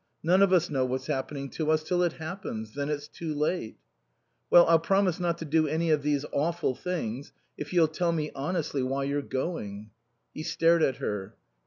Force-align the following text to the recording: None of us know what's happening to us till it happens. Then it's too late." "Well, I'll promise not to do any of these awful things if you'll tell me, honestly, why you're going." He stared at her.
None 0.23 0.41
of 0.41 0.51
us 0.51 0.67
know 0.71 0.83
what's 0.83 1.05
happening 1.05 1.47
to 1.51 1.69
us 1.69 1.83
till 1.83 2.01
it 2.01 2.13
happens. 2.13 2.73
Then 2.73 2.89
it's 2.89 3.07
too 3.07 3.35
late." 3.35 3.77
"Well, 4.49 4.65
I'll 4.65 4.79
promise 4.79 5.19
not 5.19 5.37
to 5.37 5.45
do 5.45 5.67
any 5.67 5.91
of 5.91 6.01
these 6.01 6.25
awful 6.33 6.73
things 6.73 7.33
if 7.55 7.71
you'll 7.71 7.87
tell 7.87 8.11
me, 8.11 8.31
honestly, 8.33 8.81
why 8.81 9.03
you're 9.03 9.21
going." 9.21 9.91
He 10.33 10.41
stared 10.41 10.81
at 10.81 10.95
her. 10.95 11.35